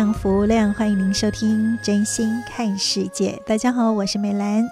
[0.00, 3.32] 量，福无量，欢迎您收听《真心看世界》。
[3.46, 4.66] 大家好，我是美兰，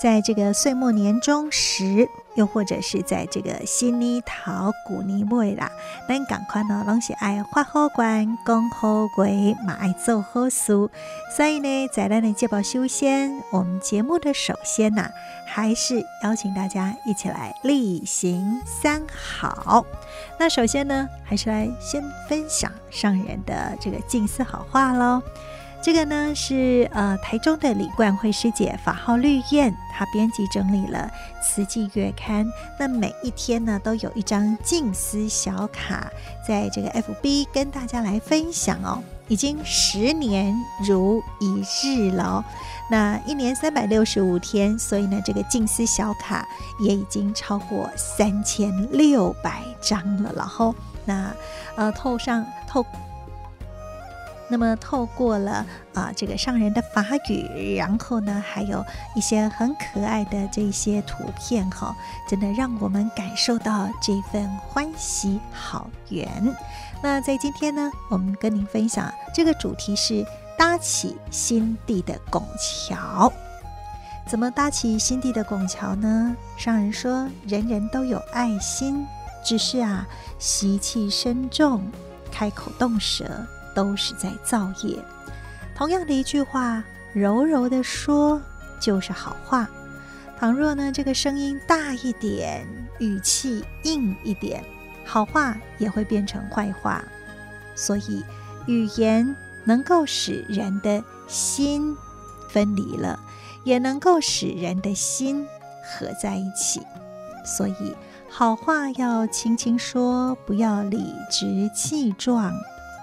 [0.00, 2.08] 在这个岁末年终时。
[2.38, 5.68] 又或者是在这个新年头、旧年尾啦，
[6.08, 9.24] 咱赶快呢，拢是爱发好愿、讲好话，
[9.66, 10.88] 嘛爱做好事。
[11.36, 15.10] 所以呢，在咱的节目修仙，我们节目的首先呐、啊，
[15.48, 19.84] 还是邀请大家一起来例行三好。
[20.38, 25.20] 那首先呢，还是来先分享上人的这个静思好话喽。
[25.80, 31.10] 这个呢是呃台中的李冠慧师姐法号绿燕，她编辑整理了
[31.42, 32.44] 《慈济月刊》，
[32.78, 36.10] 那每一天呢都有一张静思小卡，
[36.46, 40.54] 在这个 FB 跟大家来分享哦，已经十年
[40.86, 42.44] 如一日了，
[42.90, 46.46] 那一年三百六十五天，所以呢这个静思小卡
[46.80, 51.32] 也已经超过三千六百张了，然后那
[51.76, 52.84] 呃透上透。
[54.50, 61.94] 那么透过了啊、这个上人的法语，然后呢还有一些很可爱的这些图片哈，
[62.28, 66.28] 真的让我们感受到这份欢喜好缘。
[67.02, 70.24] 那在今天呢，我们跟您分享这个主题是
[70.56, 73.32] 搭起心地的拱桥。
[74.26, 76.36] 怎么搭起心地的拱桥呢？
[76.56, 79.06] 上人说，人人都有爱心，
[79.44, 80.06] 只是啊
[80.38, 81.82] 习气深重，
[82.30, 83.24] 开口动舌。
[83.78, 84.98] 都是在造业。
[85.76, 88.42] 同样的一句话，柔柔的说
[88.80, 89.66] 就是好话；
[90.36, 92.66] 倘若呢，这个声音大一点，
[92.98, 94.64] 语气硬一点，
[95.04, 97.04] 好话也会变成坏话。
[97.76, 98.24] 所以，
[98.66, 101.96] 语言能够使人的心
[102.48, 103.16] 分离了，
[103.62, 105.46] 也能够使人的心
[105.84, 106.82] 合在一起。
[107.44, 107.94] 所以，
[108.28, 112.52] 好话要轻轻说，不要理直气壮。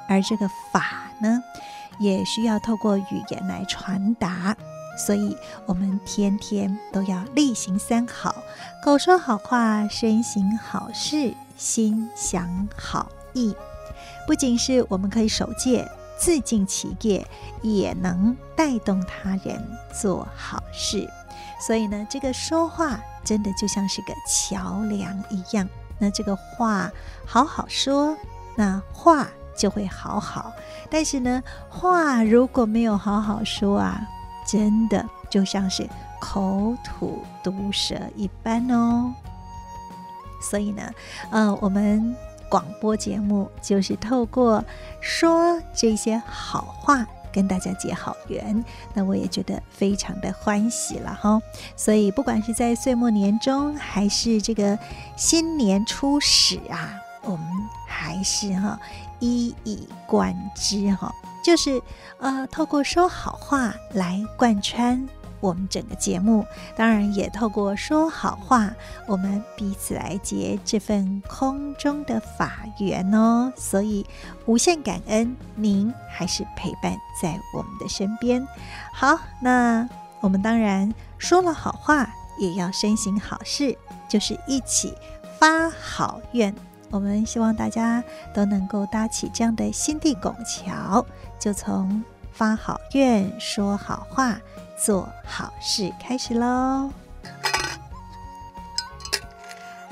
[0.08, 1.42] 而这个法呢，
[2.00, 4.56] 也需要透过语言来传达，
[4.98, 8.36] 所以我们天天都要例行三好：
[8.84, 13.56] 口说好话，身行好事，心想好意。
[14.28, 17.26] 不仅是我们可以守戒、自净其业，
[17.62, 19.62] 也能带动他人
[19.94, 21.10] 做好事。
[21.60, 25.68] 所以呢，这个说话真的就像是个桥梁一样。
[25.98, 26.92] 那这个话
[27.26, 28.16] 好好说，
[28.56, 29.28] 那话。
[29.56, 30.52] 就会好好，
[30.90, 34.02] 但是呢，话如果没有好好说啊，
[34.46, 35.88] 真的就像是
[36.20, 39.14] 口吐毒舌一般哦。
[40.42, 40.92] 所以呢，
[41.32, 42.16] 呃，我们
[42.50, 44.64] 广播节目就是透过
[45.02, 51.42] 说这些好话跟大家结好缘，那我也觉得非常的欢喜了哈。
[51.76, 54.78] 所以不管是在岁末年终，还是这个
[55.16, 56.94] 新年初始啊，
[57.24, 57.48] 我们
[57.88, 58.80] 还是哈。
[59.20, 61.82] 一以贯之，哈，就是
[62.20, 65.08] 呃，透过说好话来贯穿
[65.40, 66.46] 我们整个节目，
[66.76, 68.74] 当然也透过说好话，
[69.06, 73.54] 我们彼此来结这份空中的法缘哦。
[73.56, 74.06] 所以
[74.46, 78.48] 无限感恩您还是陪伴在我们的身边。
[78.94, 79.88] 好，那
[80.22, 82.10] 我们当然说了好话，
[82.40, 83.78] 也要身行好事，
[84.10, 84.96] 就是一起
[85.38, 86.56] 发好愿。
[86.96, 88.02] 我们希望大家
[88.34, 91.06] 都能够搭起这样的心地拱桥，
[91.38, 92.02] 就从
[92.32, 94.40] 发好愿、说好话、
[94.82, 96.90] 做好事开始喽。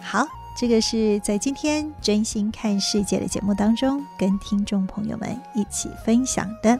[0.01, 0.25] 好，
[0.57, 6.79] 这个是在今天真心看世界的节目当中，跟听众朋友们一起分享的。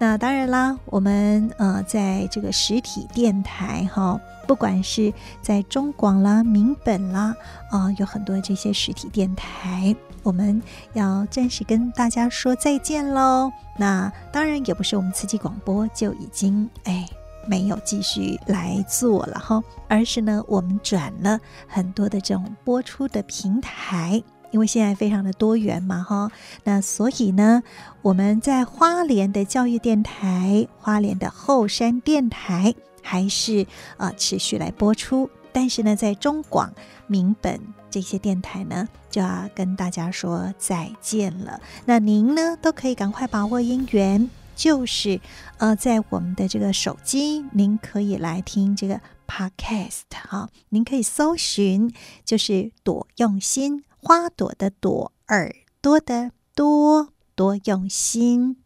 [0.00, 5.12] 那当然啦，我们呃，在这个实体电台哈，不管是
[5.42, 7.34] 在中广啦、民本啦，
[7.70, 10.62] 啊、有很多这些实体电台，我们
[10.92, 13.50] 要暂时跟大家说再见喽。
[13.76, 17.04] 那当然也不是我们慈济广播就已经哎
[17.48, 26.30] 没有继续来做了哈，而是呢，我们转了很多的这种播出的平台，因为现在非常的多元嘛哈，
[26.64, 27.62] 那所以呢，
[28.02, 33.66] 我们在花莲的教育电台、花莲的后山电台还是、
[33.96, 36.72] 呃、持续来播出，但是呢，在中广、
[37.06, 37.60] 民本
[37.90, 41.60] 这些电台呢，就要跟大家说再见了。
[41.84, 44.30] 那您呢，都可以赶快把握因缘。
[44.56, 45.20] 就是，
[45.58, 58.56] 呃，在我们的这个手机，您可以来听这个 podcast 哈，您可以搜寻，就是朵用心，花朵的朵，耳朵的多，多用心，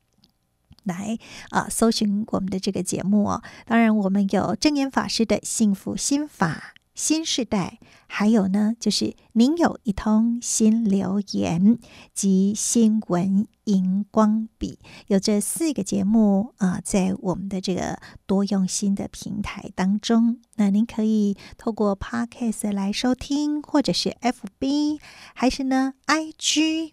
[0.85, 1.19] 来
[1.51, 3.43] 啊，搜寻我们的这个节目哦。
[3.67, 6.75] 当然，我们有正言法师的幸福心法。
[6.95, 11.79] 新时代，还有呢，就是您有一通新留言
[12.13, 25.01] 及新闻荧光笔，有这四个节目啊、在我们的这个多用心的平台当中，那您可以透过 Podcast 来收听，或者是 FB，
[25.35, 26.93] 还是呢 IG，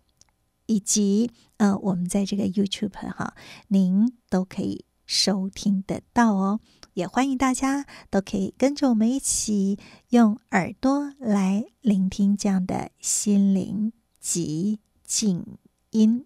[0.67, 3.33] 以及呃，我们在这个 YouTube 哈，
[3.67, 6.61] 您都可以收听得到哦。
[6.93, 9.77] 也欢迎大家都可以跟着我们一起
[10.09, 13.93] 用耳朵来聆听这样的心灵
[14.23, 15.45] 寂静
[15.91, 16.25] 音。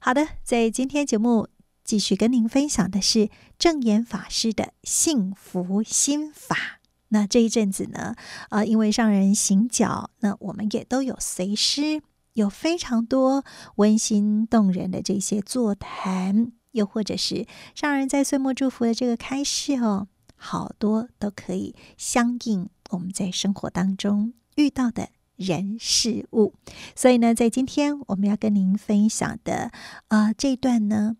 [0.00, 1.48] 好的，在今天节目
[1.82, 6.80] 继续跟您分享的是证严法师的幸福心法。
[7.08, 8.16] 那这一阵子呢，
[8.50, 13.44] 呃，因为上人行脚，那我们也都有随师，有非常多
[13.76, 16.52] 温馨动人的这些座谈。
[16.76, 20.06] 又或者是上人在岁末祝福的这个开示哦，
[20.36, 26.54] 好多都可以相应我们在生活当中遇到的人事物。
[26.94, 29.72] 所以呢，在今天我们要跟您分享的
[30.08, 31.16] 啊、呃、这一段呢，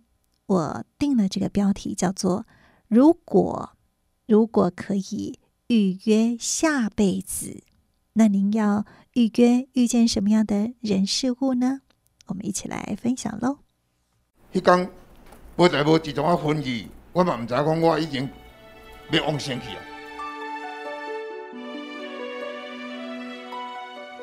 [0.47, 2.47] 我定了这个标题叫做
[2.87, 3.70] “如果
[4.26, 5.38] 如果可以
[5.69, 7.62] 预约下辈子，
[8.12, 11.81] 那您要预约遇见什么样的人事物呢？”
[12.29, 13.59] 我们一起来分享喽。
[14.52, 15.06] 一刚。
[15.58, 18.29] 无在无自从我婚礼，我嘛毋知讲我已经
[19.11, 19.81] 要往生去啊！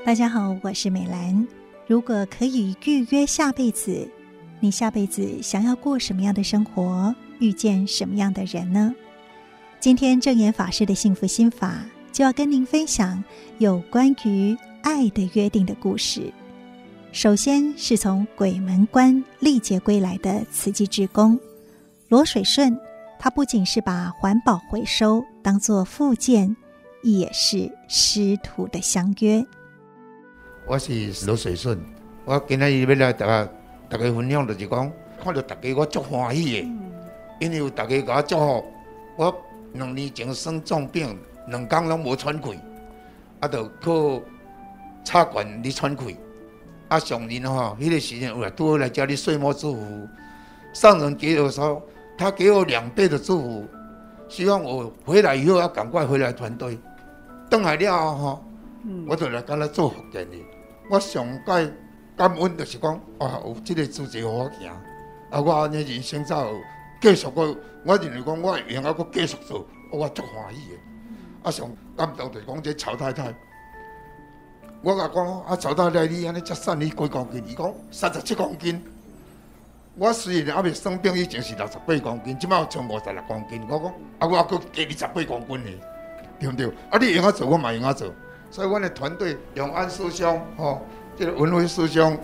[0.05, 1.47] 大家好，我是美兰。
[1.87, 4.07] 如果可以预约下辈子，
[4.59, 8.93] 你下辈子想要过什么样的生活，遇见什么样的人呢？
[9.79, 13.23] 今天证严法师的幸福心法就要跟您分享
[13.57, 16.31] 有关于爱的约定的故事。
[17.13, 21.39] 首先是从鬼门关历劫归来的慈济志工
[22.07, 22.75] 罗水顺，
[23.19, 26.55] 他不仅是把环保回收当做附件，
[27.03, 29.45] 也是师徒的相约。
[30.65, 30.91] 我是
[31.27, 31.79] 罗水顺，
[32.25, 33.49] 我今日要来大家
[33.87, 34.91] 大家分享就是讲，
[35.23, 36.67] 看到大家我足欢喜的，
[37.41, 38.65] 因为有大家给我祝福，
[39.17, 39.41] 我
[39.73, 41.15] 两年前生重病，
[41.47, 42.59] 两工拢无喘气，
[43.39, 44.19] 啊，就靠
[45.03, 46.17] 插管嚟喘气。
[46.93, 50.07] 啊，上人哈，那个时间我多来家里岁末祝福。
[50.73, 51.81] 上人给我说，
[52.15, 53.67] 他给我两倍的祝福，
[54.29, 56.77] 希望我回来以后要赶快回来团队。
[57.49, 58.41] 等来了哈，
[59.07, 60.37] 我就来跟他做福建的。
[60.87, 61.73] 我上届
[62.15, 64.69] 感恩就是讲，啊，有这个组织给我行，
[65.31, 66.59] 啊，我安尼人生才有
[67.01, 67.43] 继续过。
[67.83, 70.77] 我认为讲，我会用啊，佫继续做，我足欢喜的。
[71.41, 73.33] 啊，上感动就是讲这曹太太。
[74.83, 77.41] 我甲讲，啊，曹太太，你安尼才瘦你几公斤？
[77.47, 78.83] 伊讲三十七公斤。
[79.95, 83.65] 我虽然还未生病，以前是六十八公斤，即摆有剩五十六公斤。
[83.69, 85.71] 我讲，啊，我还佫加二十八公斤呢，
[86.37, 86.67] 对不对？
[86.89, 88.11] 啊，你用啊做，我嘛用啊做。
[88.51, 90.81] 所以，阮的团队永安师兄，吼、哦，
[91.15, 92.17] 这个文辉师兄，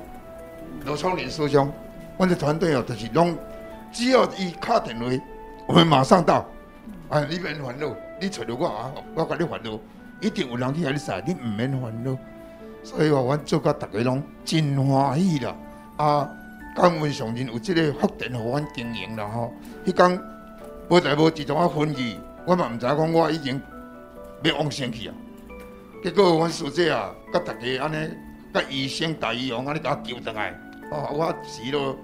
[0.84, 1.72] 罗聪林师兄，
[2.18, 3.38] 阮的团队哦，就是拢
[3.90, 5.06] 只要伊敲电话，
[5.66, 6.46] 我们马上到。
[7.08, 9.80] 啊，你免烦恼，你找着我啊，我甲你烦恼，
[10.20, 12.18] 一定有人去甲你杀，你毋免烦恼。
[12.90, 15.56] 所以话，阮做甲大家拢真欢喜啦！
[15.98, 16.28] 啊，
[16.76, 19.54] 感恩上人有即个福田互阮经营啦吼。
[19.86, 20.20] 迄工
[20.90, 22.18] 无在无自从我婚礼，
[22.48, 23.62] 我嘛毋知影讲我已经
[24.42, 25.14] 要往生去啊。
[26.04, 28.10] 结果阮师姐啊，甲大家安尼，
[28.52, 30.50] 甲医生大医王安尼甲我救倒来。
[30.92, 31.96] 哦，我死了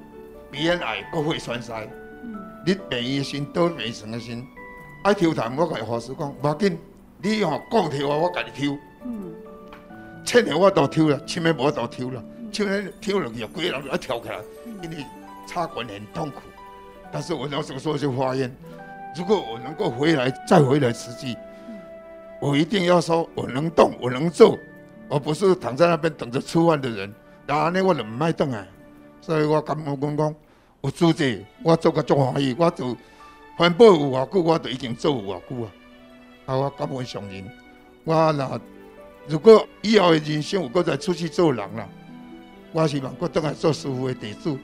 [0.52, 1.88] 鼻咽癌，骨血栓塞。
[2.24, 2.36] 嗯。
[2.64, 4.46] 你病医生都未成个心，
[5.04, 6.78] 爱抽痰，我甲法师讲，无要紧，
[7.24, 8.78] 你吼讲抽啊，我甲你抽。
[9.04, 9.34] 嗯。
[10.26, 14.36] 七年我都抽了，七年我都抽了，七年抽了就规个人就要跳起来，
[14.82, 15.06] 因为
[15.48, 16.42] 插管很痛苦。
[17.12, 18.54] 但是我那时候说就发愿，
[19.16, 21.38] 如果我能够回来再回来实际，
[22.42, 24.58] 我一定要说我能动我能做，
[25.10, 27.14] 而不是躺在那边等着吃饭的人。
[27.48, 28.68] 然后呢，我就唔爱动啊，
[29.22, 30.36] 所以我感觉讲讲，
[30.82, 32.98] 有组织，我做个足欢喜，我就
[33.56, 35.72] 环保有偌久，我都已经做有偌久啊！
[36.48, 37.48] 啊，我根本相信，
[38.04, 38.60] 我若
[39.28, 41.88] 如果以后的人生有搁再出去做人啦，
[42.72, 44.56] 我希望搁倒来做师傅的弟子。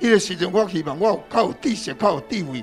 [0.00, 2.62] 迄个时阵，我希望我有较有知识、较有地位，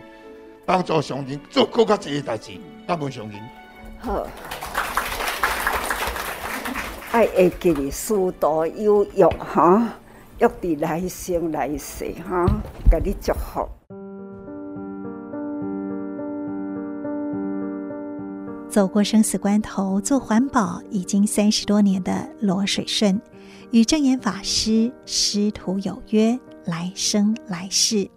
[0.65, 2.51] 帮助上人做搁较济个代志，
[2.87, 3.39] 根本相信。
[3.99, 4.27] 好，
[7.11, 9.89] 爱会记师道有约哈，
[10.37, 12.45] 约伫来生来世哈，
[12.91, 13.67] 甲你祝福。
[18.69, 23.19] 走过生死关头，做环保已经三十多年的罗水顺，
[23.71, 28.07] 与证严法师师徒有约，来生来世。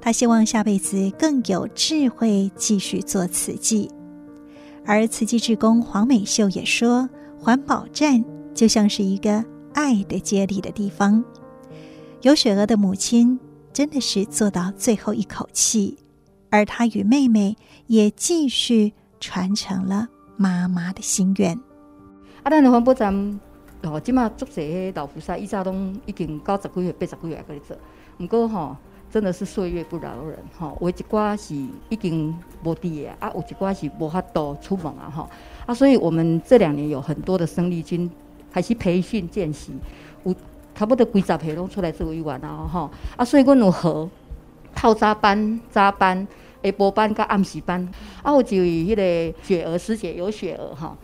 [0.00, 3.90] 他希望下辈子更有智慧，继续做慈济。
[4.86, 9.44] 而慈济志工黄美秀也说，环保站就像是一个
[9.74, 11.22] 爱的接力的地方。
[12.22, 13.38] 有雪娥的母亲
[13.72, 15.98] 真的是做到最后一口气，
[16.48, 17.56] 而她与妹妹
[17.88, 18.94] 也继续。
[19.20, 21.54] 传承了妈妈的心愿。
[22.42, 23.40] 啊，咱的环保站
[23.82, 27.76] 哦，即马足侪老菩萨，以前拢已经九十几岁、八十几岁搁咧做。
[28.18, 28.76] 毋过吼，
[29.10, 30.76] 真的是岁月不饶人吼。
[30.80, 31.54] 有一寡是
[31.90, 35.28] 已经无伫诶，啊，有一寡是无法度出门啊吼。
[35.66, 38.10] 啊，所以我们这两年有很多的生力军
[38.52, 39.72] 开始培训见习，
[40.24, 40.34] 有
[40.74, 42.90] 差不多几十个拢出来做委员啊吼。
[43.16, 44.08] 啊，所以阮有和
[44.74, 46.26] 透早班、扎班。
[46.62, 47.88] 下晡班甲暗时班，
[48.22, 50.96] 啊，有一位迄个雪儿师姐，有雪儿哈，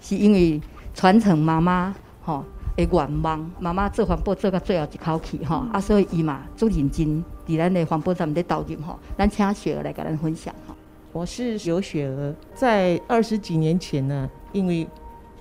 [0.00, 0.60] 是因为
[0.92, 2.44] 传承妈妈吼
[2.76, 10.74] 的愿望，妈妈做环保做到最后一口气哈，啊，所以伊嘛做认真，伫咱的环保站咧投入吼，咱请雪儿来甲咱分享哈。
[11.12, 14.86] 我是有雪儿，在二十几年前呢，因为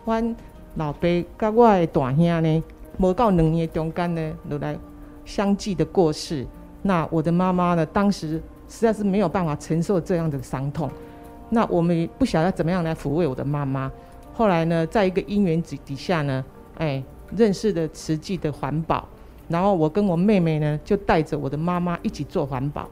[0.06, 0.36] 阮
[0.76, 1.08] 老爸
[1.40, 2.64] 甲我的大兄呢，
[3.00, 4.78] 无到两年中间呢，就来
[5.26, 6.46] 相继的过世，
[6.84, 8.40] 那我的妈妈呢，当时。
[8.74, 10.90] 实在是没有办法承受这样的伤痛，
[11.52, 13.92] 那我们不晓得怎么样来抚慰我的妈妈。
[14.34, 16.44] 后来呢，在一个因缘底底下呢，
[16.80, 17.02] 哎，
[17.38, 19.08] 认识了慈济的环保，
[19.48, 22.90] 然后我跟我妹妹呢，就带着我的妈妈一起做环保。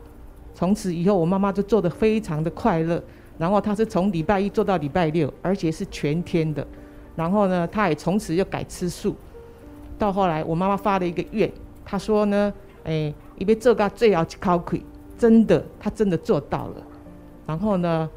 [0.53, 3.01] 从此以后，我妈妈就做得非常的快乐。
[3.39, 6.65] 然后她是从礼拜一做到礼拜六，而且是全天的。
[7.15, 9.15] 然后呢，她也从此又改吃素。
[9.97, 11.51] 到后来，我妈妈发了一个愿，
[11.83, 14.85] 她说呢，哎，因为做到最后一口气。
[15.21, 16.83] 真的，他真的做到了。
[17.45, 18.09] 然后呢，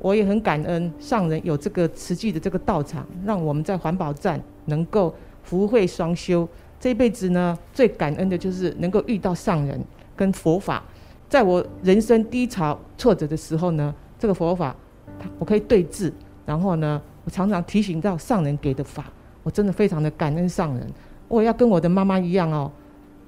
[0.00, 5.14] 我也很感恩上人有这个慈济的这个道场，让我们在环保站能够
[5.44, 6.48] 福慧双修。
[6.80, 9.80] 这一辈子呢，最感恩的就是能够遇到上人
[10.16, 10.82] 跟佛法。
[11.28, 14.74] 在我人生低潮挫折的时候呢，这个佛法，
[15.38, 16.12] 我可以对治。
[16.44, 19.04] 然后呢，我常常提醒到上人给的法，
[19.44, 20.92] 我真的非常的感恩上人。
[21.28, 22.68] 我要跟我的妈妈一样哦，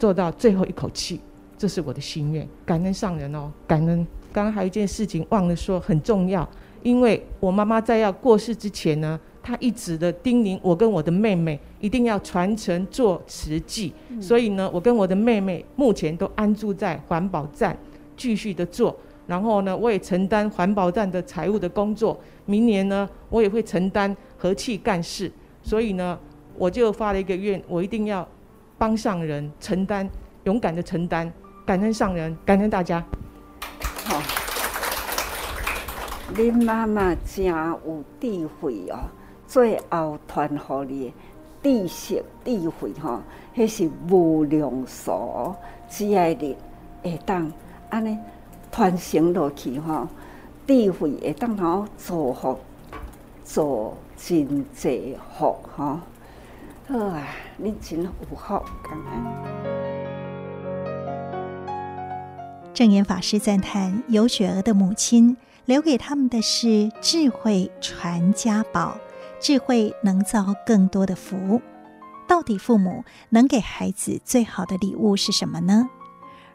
[0.01, 1.21] 做到最后一口气。
[1.63, 4.05] 这是我的心愿，感恩上人哦，感恩。
[4.33, 6.49] 刚刚还有一件事情忘了说，很重要，
[6.83, 17.79] 因为我妈妈在要过世之前呢，她一直的叮咛我跟我的妹妹一定要传承做慈济，嗯、所以呢，我跟我的妹妹目前都安住在环保站
[18.17, 18.97] 继续的做，
[19.29, 25.31] 然后呢，我也承担环保站的财务的工作，明年呢，我也会承担和气干事，
[25.63, 26.19] 所以呢，
[26.59, 28.27] 我就发了一个愿，我一定要
[28.77, 30.11] 帮上人承担，
[30.43, 31.33] 勇敢的承担。
[31.65, 33.03] 感恩上人，感恩大家。
[34.05, 34.21] 好，
[36.35, 38.99] 恁妈妈真有智慧哦，
[39.47, 40.51] 最后传
[40.89, 41.13] 予
[41.63, 43.21] 你知识智慧吼，
[43.55, 45.55] 迄是无量数，
[45.89, 46.57] 只爱你
[47.03, 47.51] 会当
[47.91, 48.19] 安尼
[48.73, 50.09] 传承落去吼，
[50.67, 52.59] 智慧会当好造福，
[53.45, 56.01] 做真济福吼。
[56.89, 57.23] 好啊，
[57.63, 59.92] 恁真有福，感恩。
[62.75, 65.37] 证严法师赞叹有雪娥的母亲
[65.67, 68.97] 留给他们的是智慧传家宝，
[69.39, 71.61] 智慧能造更多的福。
[72.27, 75.89] 到底父母能给孩子最好的礼物是什么呢？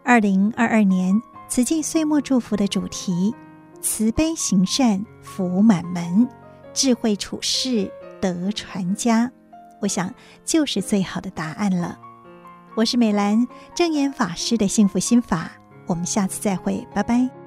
[0.04, 3.36] 二零二二年慈济岁末祝福的主题：
[3.80, 6.28] 慈悲行善福满门，
[6.74, 9.32] 智慧处世德传家。
[9.82, 10.12] 我想
[10.44, 12.00] 就是最好的答案了。
[12.76, 15.52] 我是美兰，正严法师的幸福心法。
[15.88, 17.47] 我们下次再会，拜拜。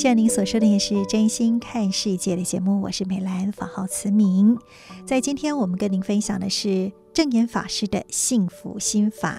[0.00, 4.56] 现在您所收听的是《真心看世界》的节目，我是美兰，法号慈明。
[5.04, 9.38] 在今天，我们跟您分享的是正言法师的幸福心法，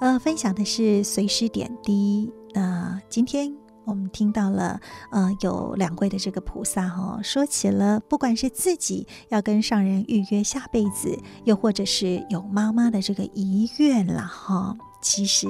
[0.00, 2.30] 呃，分享的是随师点滴。
[2.52, 4.78] 那、呃、今天我们听到了，
[5.12, 15.48] 呃，有两位的这个菩萨哈、哦，说起了不管是自己要跟上人预约下辈子，又或者是有妈妈的这个遗愿了哈，其实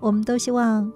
[0.00, 0.92] 我们都希望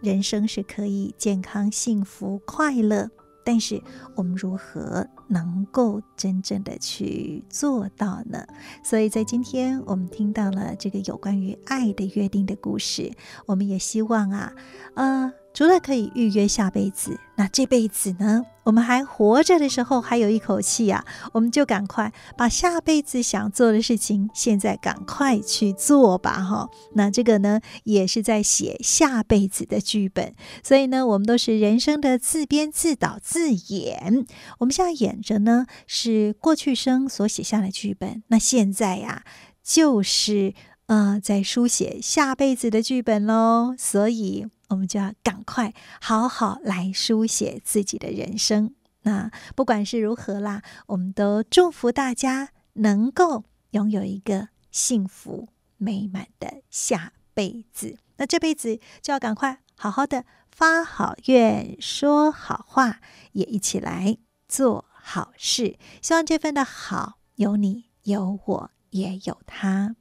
[0.00, 3.08] 人生是可以健康、幸福、快乐。
[3.44, 3.82] 但是
[4.14, 8.46] 我们如何能够真正的去做到呢？
[8.84, 13.10] 所以在今天我们听到了这个有关于爱的约定的故事，
[13.46, 14.52] 我们也希望啊，
[14.94, 15.32] 呃。
[15.58, 18.44] 除了可以预约下辈子，那这辈子呢？
[18.62, 26.68] 我们还活着的时候，还有一口气呀，我们就赶快把下辈子想做的事情，现在赶快去做吧，哈。
[26.94, 30.32] 那这个呢，也是在写下辈子的剧本。
[30.62, 34.24] 所以呢，我们都是人生的自编自导自演。
[34.60, 38.22] 我们现在演着呢，是过去生所写下的剧本。
[38.28, 39.24] 那现在呀，
[39.64, 40.54] 就是
[40.86, 43.74] 呃，在书写下辈子的剧本喽。
[43.76, 44.46] 所以。
[44.68, 48.74] 我们就要赶快好好来书写自己的人生。
[49.02, 57.98] 那不管是如何啦，我们都祝福大家能够拥有一个幸福美满的下辈子。
[58.16, 63.00] 那这辈子就要赶快好好的发好愿、说好话，
[63.32, 65.78] 也一起来做好事。
[66.02, 69.94] 希望这份的好有你有我也有他。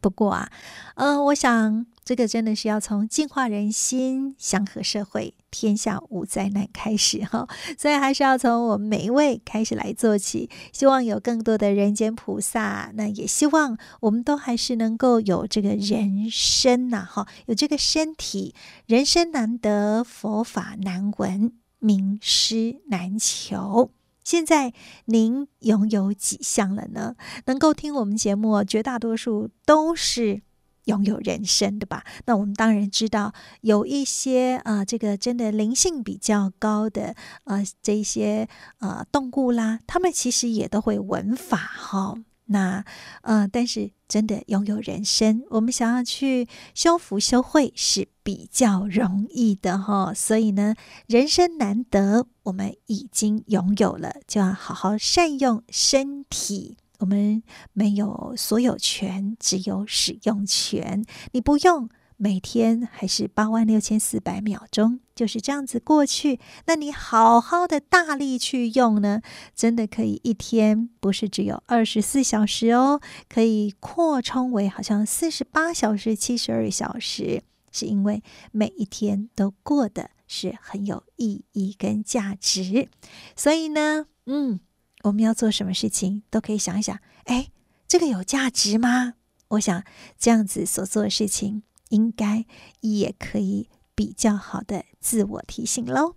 [0.00, 0.50] 不过啊，
[0.94, 10.48] 呃，我想这个真的是要从净化人心、祥和社会、天下无灾难开始哈，所以还是要从我们每一位开始来做起。
[10.72, 18.54] 希望有更多的人间菩萨，那也希望我们都还是能够有这个人身呐，哈，有这个身体，
[18.86, 23.90] 人生难得，佛法难闻，名师难求。
[24.28, 24.74] 现在
[25.06, 27.16] 您拥有几项了呢？
[27.46, 30.42] 能够听我们节目，绝大多数都是
[30.84, 32.04] 拥有人生的吧？
[32.26, 38.46] 那我们当然知道，有一些啊、呃，这个真的灵性比较高的啊，这些
[38.80, 42.14] 啊动物啦，他们其实也都会闻法哈。
[42.48, 42.84] 那，
[43.22, 50.12] 呃，但是真的拥有人生，我们想要去修福修慧是比较容易的哈。
[50.12, 50.74] 所以呢，
[51.06, 56.76] 人生难得，我们已经拥有了，就要好好善用身体。
[56.98, 61.04] 我们没有所有权，只有使用权。
[61.32, 61.88] 你不用。
[62.20, 66.40] 每天还是八万六千四百秒钟，就是这样子过去。
[66.66, 69.22] 那你好好的大力去用呢，
[69.54, 82.88] 真的可以一天不是只有二十四小时哦，可以扩充为好像四十八小时、七十二小时，是因为每一天都过得是很有意义跟价值。
[83.36, 84.58] 所以呢，嗯，
[85.04, 87.46] 我们要做什么事情都可以想一想，哎，
[87.86, 89.14] 这个有价值吗？
[89.50, 89.84] 我想
[90.18, 91.62] 这样子所做的事情。
[91.88, 92.44] 应该
[92.80, 96.14] 也可以比较好的自我提醒喽。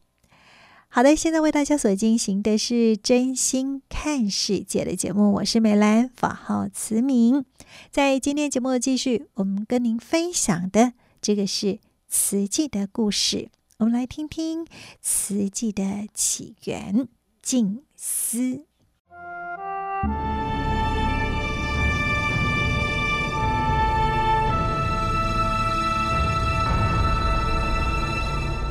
[0.94, 7.46] 好的，现在为大家所进行的是真心看世界的节目，我是美兰，法号慈明。
[7.90, 11.80] 在今天节目继续，我们跟您分享的这个是
[12.10, 14.68] 慈济的故事，我们来听听
[15.02, 17.08] 慈济的起源——
[17.42, 18.66] 静思。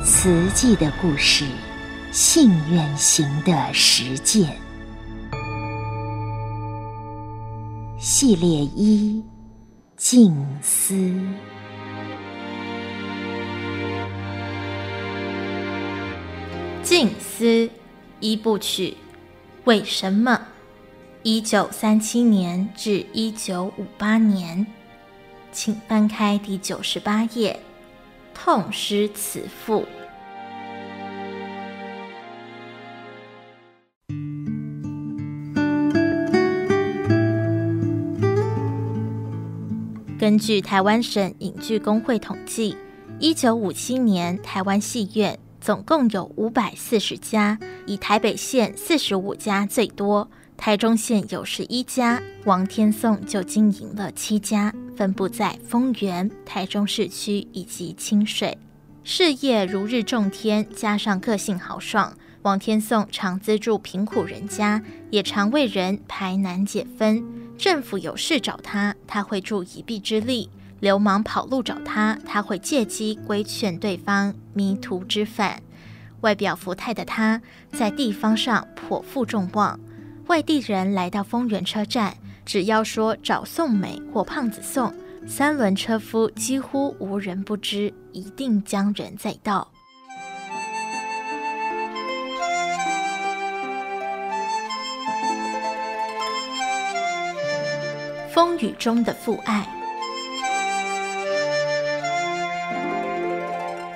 [0.03, 1.45] 慈济的故事，
[2.11, 4.49] 信愿行的实践，
[7.99, 9.23] 系列一：
[9.95, 10.95] 静思。
[16.81, 17.69] 静思
[18.19, 18.97] 一部曲，
[19.65, 20.41] 为什么？
[21.21, 24.65] 一九三七年至一九五八年，
[25.51, 27.59] 请翻开第九十八页。
[28.43, 29.85] 痛失慈父。
[40.19, 42.75] 根据台湾省影剧工会统计，
[43.19, 50.27] 一九五七年台湾戏院总共有五百四十家，以台北县四十五家最多。
[50.61, 58.55] 台中县有十一家，王天颂就经营了七家，分布在丰原、台中市区以及清水。
[59.03, 67.25] 事业如日中天，加上个性豪爽，王天颂常资助贫苦人家，也常为人排难解纷。
[67.57, 70.47] 政府有事找他，他会助一臂之力；
[70.79, 75.63] 流氓跑路找他，他会借机规劝对方迷途知返。
[76.19, 79.79] 外表福态的他，在地方上颇负众望。
[80.31, 82.15] 外地人来到丰原车站，
[82.45, 84.95] 只要说找宋美或胖子宋，
[85.27, 89.69] 三轮车夫几乎无人不知，一定将人载到。
[98.33, 99.67] 风雨中的父爱。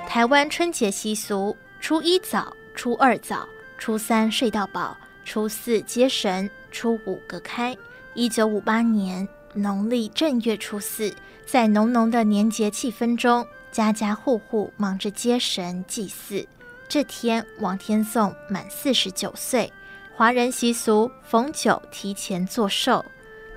[0.06, 7.76] 台湾春节习俗：初一早，初二早，初三睡到饱，初四接神，初五隔开。
[8.14, 11.14] 一九五八年农历正月初四，
[11.46, 16.48] 在浓浓的年节气氛中，家家户户忙着接神祭祀。
[16.88, 19.74] 这天，王天颂满四十九岁。
[20.16, 23.04] 华人习俗，逢九提前做寿。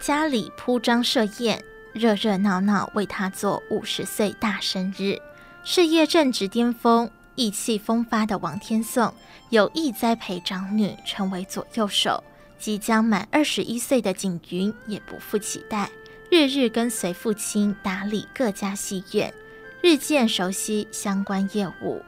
[0.00, 5.20] 家里铺张设宴，热热闹闹为他做五十岁大生日。
[5.62, 9.14] 事业正值巅峰，意气风发的王天颂
[9.50, 12.22] 有意栽培长女成为左右手。
[12.58, 15.88] 即将满二十一岁的景云也不负期待，
[16.28, 19.32] 日日跟随父亲打理各家戏院，
[19.80, 22.02] 日渐熟悉相关业务。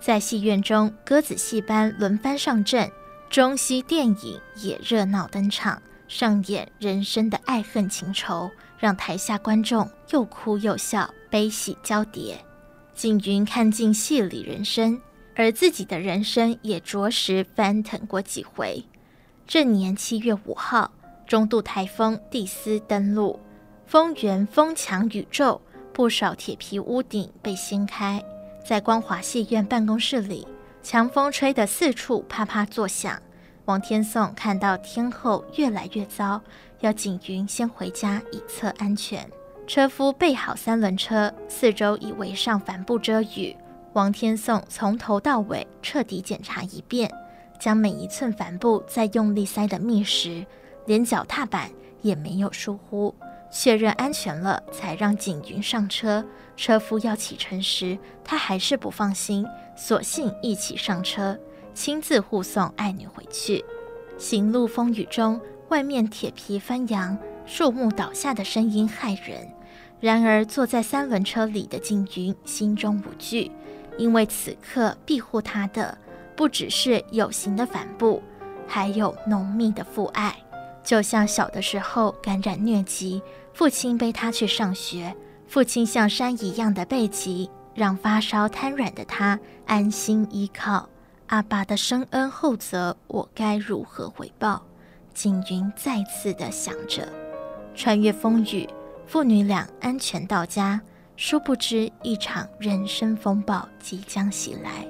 [0.00, 2.88] 在戏院中，鸽子戏班轮番上阵，
[3.28, 5.82] 中西电影也热闹登场。
[6.06, 12.38] 上演人生的爱恨情仇，让台下观众又哭又笑，悲喜交叠。
[12.96, 14.98] 景云看尽戏里人生，
[15.34, 18.82] 而自己的人生也着实翻腾过几回。
[19.46, 20.90] 这年七月五号，
[21.26, 23.38] 中度台风蒂斯登陆，
[23.84, 25.60] 风源风强宇宙，
[25.92, 28.24] 不少铁皮屋顶被掀开。
[28.64, 30.48] 在光华戏院办公室里，
[30.82, 33.20] 强风吹得四处啪啪作响。
[33.66, 36.40] 王天颂看到天候越来越糟，
[36.80, 39.30] 要景云先回家以策安全。
[39.66, 43.56] 车夫备好三轮车，四周已围上帆布遮雨。
[43.94, 47.10] 王天颂从头到尾彻底检查一遍，
[47.58, 50.46] 将每一寸帆布再用力塞得密实，
[50.86, 51.68] 连脚踏板
[52.00, 53.12] 也没有疏忽。
[53.50, 56.24] 确认安全了，才让景云上车。
[56.56, 61.36] 车夫要启程时，他还是不放心，索性一起上车。
[61.74, 63.64] 亲自护送爱女回去，
[64.16, 69.48] 行路风雨中，外面铁皮翻扬，树木倒下的声音骇人。
[70.00, 73.50] 然而，坐在三轮车里的景云心中无惧，
[73.96, 75.96] 因为此刻庇护他的
[76.36, 78.22] 不只是有形的帆布，
[78.66, 80.36] 还有浓密的父爱。
[80.84, 83.20] 就像小的时候感染疟疾，
[83.52, 85.16] 父亲背他去上学，
[85.48, 90.88] 父亲像山一样的背脊，让发烧瘫软的他安心依靠。
[91.28, 94.62] 阿爸的深恩厚泽，我该如何回报？
[95.12, 97.08] 景云再次的想着。
[97.74, 98.68] 穿越风雨，
[99.06, 100.80] 父女俩安全到家。
[101.16, 104.86] 殊不知，一场人生风暴即将袭来。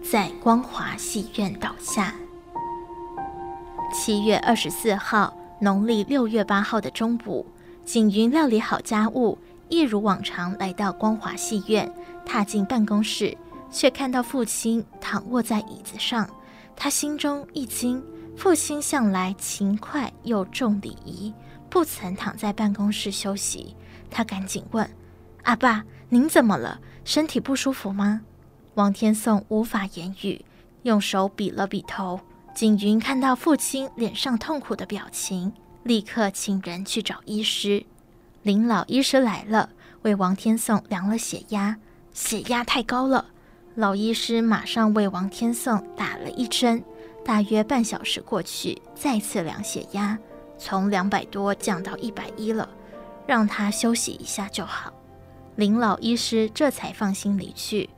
[0.00, 2.14] 在光华戏院倒下。
[3.92, 7.44] 七月二十四号，农历六月八号的中午，
[7.84, 9.36] 景云料理好家务，
[9.68, 11.92] 一如往常来到光华戏院。
[12.24, 13.36] 踏进办公室，
[13.70, 16.28] 却看到父亲躺卧在椅子上。
[16.76, 18.02] 他心中一惊，
[18.36, 21.32] 父亲向来勤快又重礼仪，
[21.68, 23.76] 不曾躺在办公室休息。
[24.10, 24.88] 他赶紧问
[25.44, 26.80] ：“阿爸，您怎么了？
[27.04, 28.22] 身体不舒服吗？”
[28.74, 30.44] 王天颂无法言语，
[30.84, 32.20] 用手比了比头。
[32.54, 35.52] 景云看到父亲脸上痛苦的表情，
[35.82, 37.84] 立刻请人去找医师。
[38.42, 39.68] 林老医师来了，
[40.02, 41.76] 为王天颂量了血压，
[42.20, 43.24] 血压太高了。
[43.76, 46.84] 老医师马上为王天颂打了一针。
[47.24, 50.18] 大约半小时过去，再次量血压，
[50.58, 52.68] 从两百多降到一百一了，
[53.26, 54.92] 让他休息一下就好。
[55.56, 57.88] 林老医师这才放心离去。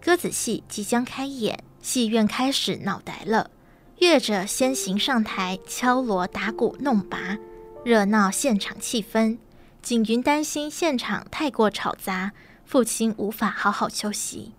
[0.00, 3.50] 鸽子戏即将开演，戏院开始闹台了。
[3.98, 7.36] 乐者先行上台敲锣打鼓弄拔，
[7.84, 9.38] 热闹现场气氛。
[9.82, 12.32] 景云担心现场太过吵杂，
[12.70, 14.52] 父亲无法好好休息，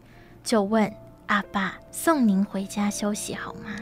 [0.43, 0.93] 就问
[1.27, 3.73] 阿爸：“送您回家休息好吗？”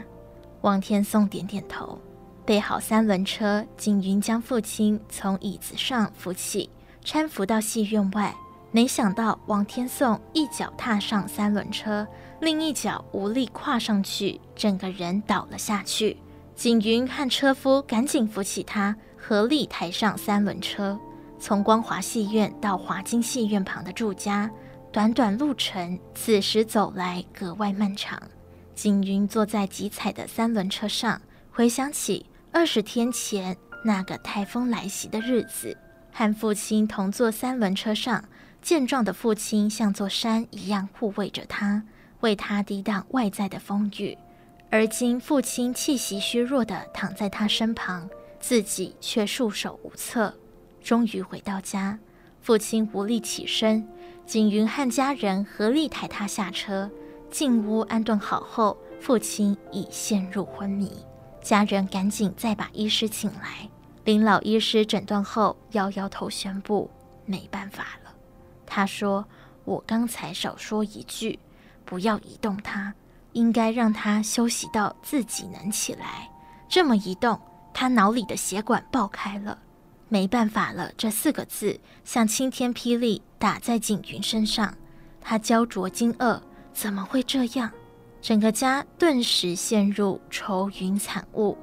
[0.62, 1.98] 王天颂点点头。
[2.46, 6.70] 备好三轮车，景云将父亲从椅子上扶起，
[7.04, 8.32] 搀扶到戏院外。
[8.70, 12.06] 没想到王天颂一脚踏上三轮车。
[12.40, 16.16] 另一脚无力跨上去，整个人倒了下去。
[16.54, 20.96] 景云和车夫赶紧扶起他，合力抬上三轮车。
[21.40, 24.48] 从光华戏院到华金戏院旁的住家，
[24.92, 28.20] 短短路程，此时走来格外漫长。
[28.74, 35.76] 景云坐在急踩的三轮车上，回想起二十天前那个台风来袭的日子，
[36.12, 38.22] 和父亲同坐三轮车上，
[38.60, 41.82] 健壮的父亲像座山一样护卫着他，
[42.20, 44.16] 为他抵挡外在的风雨。
[44.70, 50.34] 而今父亲气息虚弱地躺在他身旁，自己却束手无策。
[50.82, 51.98] 终于回到家，
[52.40, 53.86] 父亲无力起身，
[54.26, 56.90] 景云和家人合力抬他下车，
[57.30, 60.90] 进屋安顿好后，父亲已陷入昏迷。
[61.42, 63.68] 家人赶紧再把医师请来，
[64.04, 66.90] 林老医师诊断后摇摇头宣布
[67.26, 68.12] 没办法了。
[68.66, 69.24] 他说
[69.64, 71.38] ：“我刚才少说一句，
[71.84, 72.94] 不要移动他。”
[73.32, 76.28] 应该让他休息到自己能起来。
[76.68, 77.40] 这么一动，
[77.72, 79.56] 他脑里的血管爆开了。
[80.10, 84.74] 没办法了，这四个字像晴天霹雳打在景云身上。
[85.22, 86.40] 他焦灼惊愕，
[86.74, 87.70] 怎么会这样？
[88.20, 91.56] 整个家顿时陷入愁云惨雾。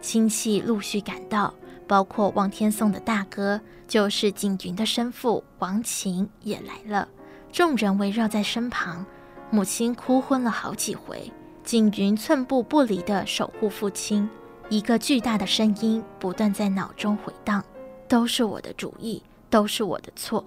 [0.00, 1.52] 亲戚陆续赶到，
[1.88, 7.08] 包括望天颂的大哥，就是景云的生父王琴也来了。
[7.50, 9.04] 众人围绕在身旁。
[9.50, 11.32] 母亲哭昏了好几回，
[11.64, 14.28] 景云寸步不离地守护父亲。
[14.68, 17.64] 一个巨大的声音不断在脑中回荡
[18.08, 20.44] ：“都是我的主意，都是我的错。”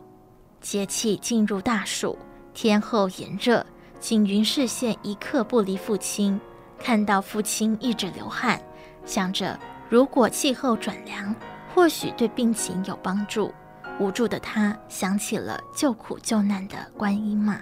[0.62, 2.18] 节气进入大暑，
[2.54, 3.66] 天候炎热，
[4.00, 6.40] 景云视线一刻不离父亲。
[6.78, 8.62] 看到父亲一直流汗，
[9.06, 11.36] 想着如果气候转凉，
[11.74, 13.54] 或许对病情有帮助。
[14.00, 17.62] 无助的他想起了救苦救难的观音妈。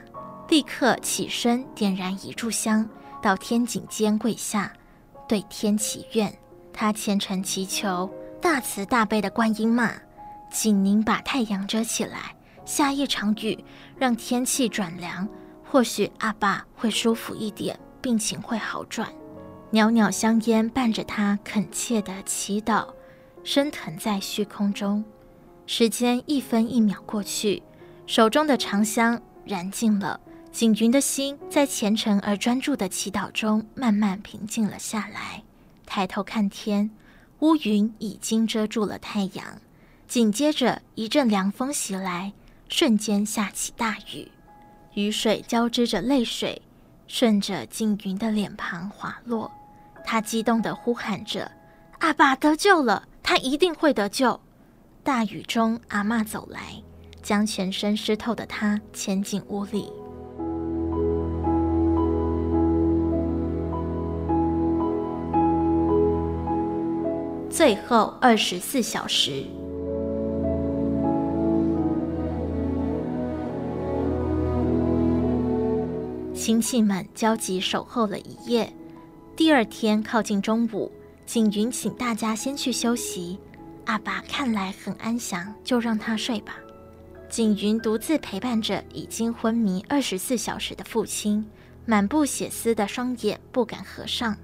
[0.50, 2.88] 立刻起身，点燃一炷香，
[3.22, 4.72] 到天井间跪下，
[5.28, 6.32] 对天祈愿。
[6.72, 8.08] 他虔诚祈求
[8.42, 9.92] 大慈大悲的观音妈，
[10.52, 13.64] 请您把太阳遮起来，下一场雨，
[13.98, 15.28] 让天气转凉，
[15.64, 19.08] 或许阿爸会舒服一点，病情会好转。
[19.72, 22.88] 袅袅香烟伴着他恳切的祈祷，
[23.44, 25.04] 升腾在虚空中。
[25.66, 27.62] 时间一分一秒过去，
[28.06, 30.20] 手中的长香燃尽了。
[30.50, 35.44] 景云的心在虔诚而专注的祈祷中慢慢平静了下来。
[35.86, 36.90] 抬头看天，
[37.40, 39.46] 乌云已经遮住了太阳。
[40.08, 42.32] 紧接着一阵凉风袭来，
[42.70, 44.32] 瞬间下起大雨。
[44.94, 46.62] 雨水交织着泪水，
[47.08, 49.52] 顺着静云的脸庞滑落。
[50.06, 51.52] 他激动地呼喊着
[52.00, 54.40] ：“阿爸得救了，他一定会得救！”
[55.04, 56.82] 大雨中，阿嬷走来，
[57.22, 59.92] 将全身湿透的他牵进屋里。
[67.50, 69.44] 最后二十四小时，
[76.36, 78.72] 亲戚们焦急守候了一夜。
[79.36, 80.92] 第二天靠近中午，
[81.26, 83.40] 景云请大家先去休息。
[83.86, 86.58] 阿爸看来很安详，就让他睡吧。
[87.30, 91.46] 景云独自陪伴着已经昏迷二十四小时的父亲，
[91.86, 94.36] 满布血丝的双眼不敢合上。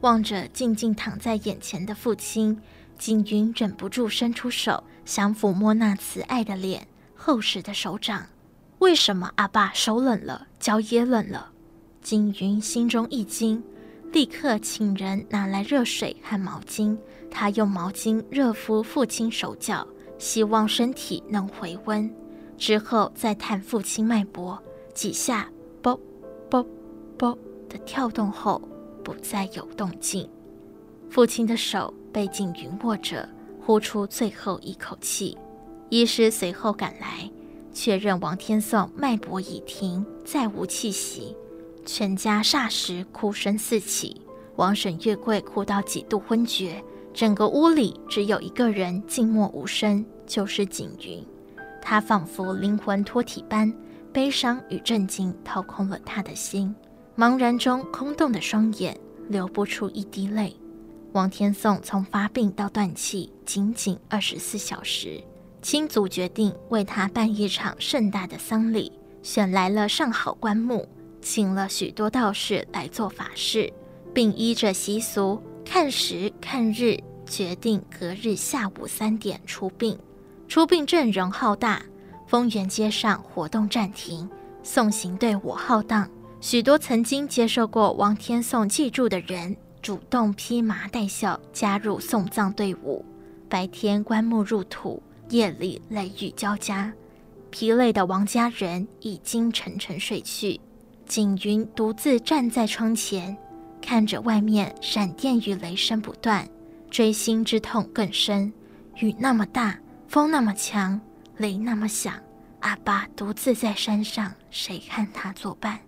[0.00, 2.58] 望着静静躺在眼前的父亲，
[2.98, 8.26] 景云忍不住伸出手，想抚摸那慈爱的脸、厚实的手掌。
[8.78, 11.50] 为什么阿爸手冷了，脚也冷了？
[12.02, 13.62] 景云心中一惊，
[14.10, 16.96] 立刻请人拿来热水和毛巾。
[17.30, 19.86] 他用毛巾热敷父亲手脚，
[20.18, 22.10] 希望身体能回温。
[22.56, 24.58] 之后再探父亲脉搏，
[24.94, 25.46] 几下，
[25.82, 25.98] 啵
[26.48, 26.66] 啵
[27.18, 28.69] 啵的跳动后。
[29.10, 30.28] 不再有动静，
[31.10, 33.28] 父亲的手被景云握着，
[33.60, 35.36] 呼出最后一口气。
[35.88, 37.28] 医师随后赶来，
[37.72, 41.36] 确认王天颂脉搏已停，再无气息。
[41.84, 44.20] 全家霎时哭声四起，
[44.54, 46.80] 王婶月桂哭到几度昏厥，
[47.12, 51.26] 整个屋里只有一个人静默无声，就是景云。
[51.82, 53.74] 他仿佛灵魂脱体般，
[54.12, 56.72] 悲伤与震惊掏空了他的心。
[57.20, 60.56] 茫然中，空洞的双眼流不出一滴泪。
[61.12, 65.22] 王天颂从发病到断气，仅仅二十四小时。
[65.60, 68.90] 亲族决定为他办一场盛大的丧礼，
[69.22, 70.88] 选来了上好棺木，
[71.20, 73.70] 请了许多道士来做法事，
[74.14, 79.98] 并依着习俗看时看日，决定隔日下午三点出殡。
[80.48, 81.82] 出殡阵容浩大，
[82.26, 84.26] 丰原街上活动暂停，
[84.62, 86.08] 送行队伍浩荡。
[86.40, 93.04] 许多曾经接受过王天颂祭祝的人，主动披麻戴孝加入送葬队伍。
[93.46, 96.90] 白天棺木入土，夜里雷雨交加，
[97.50, 100.58] 疲累的王家人已经沉沉睡去。
[101.04, 103.36] 景云独自站在窗前，
[103.82, 106.48] 看着外面闪电与雷声不断，
[106.90, 108.50] 锥心之痛更深。
[108.96, 110.98] 雨那么大，风那么强，
[111.36, 112.14] 雷那么响，
[112.60, 115.78] 阿爸独自在山上，谁看他作伴？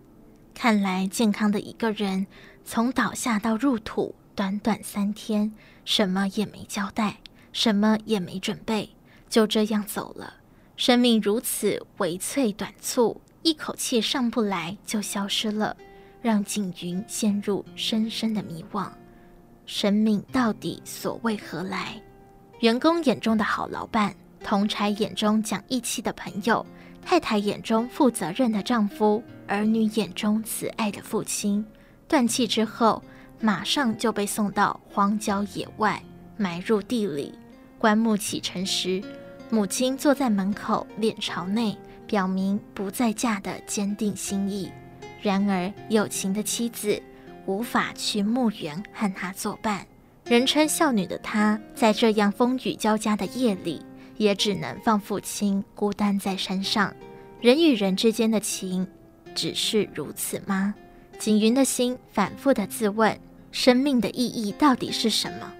[0.55, 2.27] 看来健康的一个人，
[2.65, 5.53] 从倒下到入土，短短三天，
[5.85, 7.19] 什么也没交代，
[7.53, 8.91] 什么也没准备，
[9.29, 10.35] 就这样走了。
[10.77, 15.77] 生命如此微脆短促，一口气上不来就消失了，
[16.21, 18.89] 让景云陷入深深的迷惘。
[19.67, 22.01] 生命到底所为何来？
[22.61, 24.15] 员工眼中的好老板。
[24.45, 26.67] 同柴眼中讲义气的朋友，
[27.01, 31.65] 太太眼中负责任的丈夫，儿女眼中慈爱的父亲，
[32.09, 33.03] 断气之后，
[33.41, 36.03] 马上就被送到荒郊野外，
[36.37, 37.35] 埋入地里。
[37.79, 39.03] 棺木启程时，
[39.51, 41.77] 母亲坐在门口，脸朝内，
[42.07, 44.71] 表明不再嫁的坚定心意。
[45.21, 47.01] 然而，有情的妻子
[47.47, 49.87] 无法去墓园和他作伴。
[50.25, 53.85] 人称孝女的她，在这样风雨交加的夜里。
[54.19, 56.95] 也只能放父亲孤单在山上。
[57.41, 58.87] 人与人之间的情，
[59.35, 60.75] 只是如此吗？
[61.19, 63.19] 景云的心反复地自问：
[63.51, 65.53] 生命的意义到底是什么？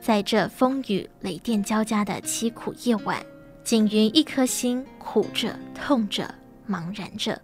[0.00, 3.22] 在这风雨雷电交加的凄苦夜晚，
[3.62, 6.34] 景云一颗心苦着、痛着、
[6.68, 7.40] 茫然着。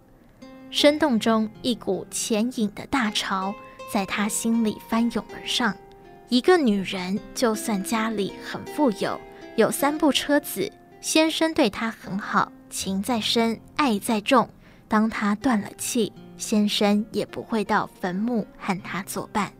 [0.71, 3.53] 深洞中一股潜隐的大潮，
[3.93, 5.75] 在他心里翻涌而上。
[6.29, 9.19] 一个女人，就算家里很富有。
[9.55, 14.49] 有三部车子，先生对她很好，情在深，爱在重。
[14.87, 19.51] 当他断了气，先生也不会到坟墓和他作伴。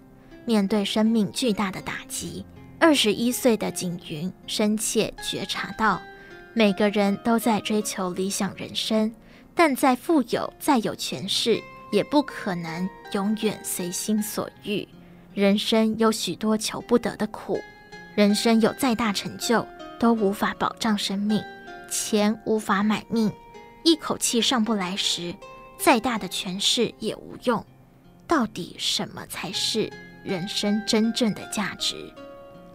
[0.45, 2.45] 面对生命巨大的打击，
[2.79, 6.01] 二十一岁的景云深切觉察到，
[6.53, 9.11] 每个人都在追求理想人生，
[9.53, 11.61] 但再富有、再有权势，
[11.91, 14.87] 也不可能永远随心所欲。
[15.33, 17.59] 人生有许多求不得的苦，
[18.15, 19.65] 人生有再大成就。
[19.99, 21.41] 都无法保障生命，
[21.89, 23.31] 钱无法买命，
[23.88, 25.34] 一口气上不来时，
[25.78, 27.65] 再大的权势也无用。
[28.28, 29.89] 到底什么才是
[30.26, 32.13] 人生真正的价值？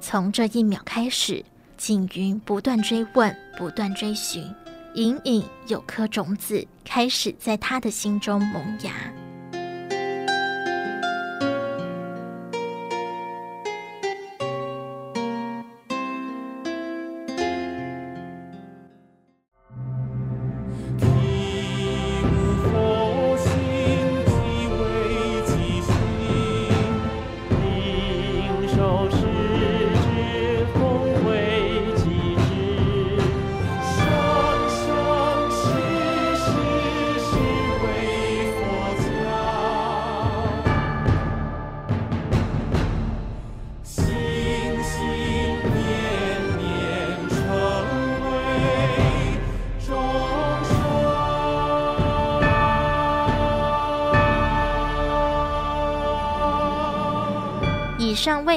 [0.00, 1.44] 从这一秒开始，
[1.76, 4.42] 景云不断追问，不断追寻，
[4.94, 9.12] 隐隐有颗种子开始在他的心中萌芽。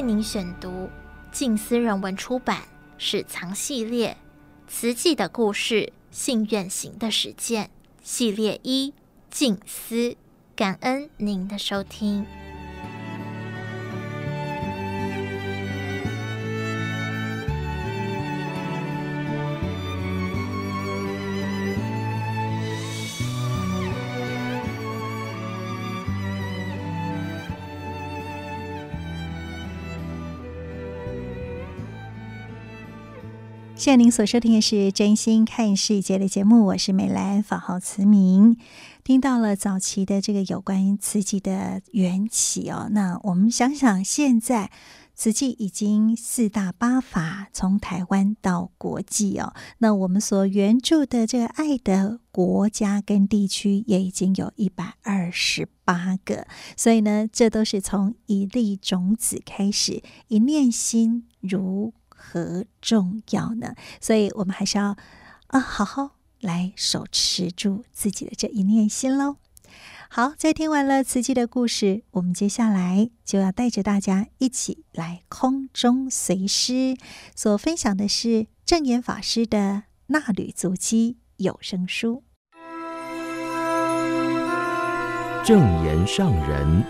[0.07, 0.87] 您选读
[1.31, 2.57] 静思人文出版
[2.99, 4.15] 《史藏系列》
[4.71, 7.71] 慈济的故事、信愿行的实践
[8.03, 8.93] 系列一
[9.31, 10.15] 静思，
[10.55, 12.23] 感恩您的收听。
[33.85, 38.57] 现在您所收听的是《真心看世界》的节目，我是美兰，法号慈明。
[39.03, 44.71] 听到了早期的这个有关慈济的缘起哦，那我们想想，现在
[45.13, 61.93] 慈济已经四大八法从台湾到国际哦，那我们所援助的这个爱的国家跟地区也已经有一百二十八个，所以呢，这都是从一粒种子开始，一念心如。
[62.35, 63.73] 何重要呢？
[64.01, 64.97] 所以我们还是要
[65.47, 69.37] 啊，好好来手持住自己的这一念心喽。
[70.09, 76.97] 好，在听完了慈济的故事，我们接下来就要带着大家一起来空中随师，
[77.33, 79.57] 所分享的是证严法师的
[80.07, 82.23] 《纳履足迹》有声书。
[85.45, 86.83] 证言上人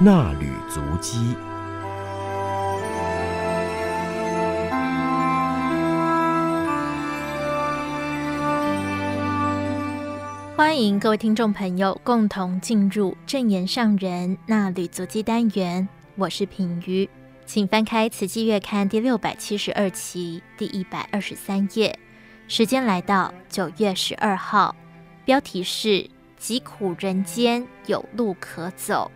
[0.04, 1.18] 《纳履足迹》。
[10.56, 17.06] 欢迎各位听众朋友共同进入正言上人那履足迹单元，我是品瑜，
[17.44, 21.98] 请翻开《慈济月刊》第六百七十二期第一百二十三页，
[22.48, 24.74] 时间来到九月十二号
[25.26, 26.08] 标题是
[26.40, 29.10] “疾苦人间有路可走”，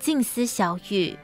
[0.00, 1.16] 静思小语，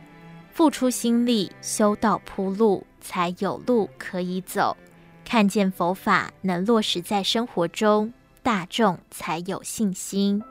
[0.53, 4.77] 付出心力修道铺路，才有路可以走。
[5.25, 8.15] 看见佛法能落实在生活中，
[8.49, 10.43] 大众才有信心。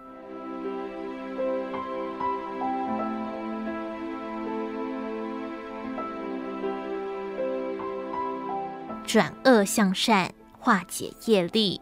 [9.03, 11.81] 转恶向善，化解业力。